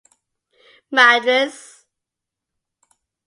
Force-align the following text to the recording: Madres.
Madres. 0.97 1.55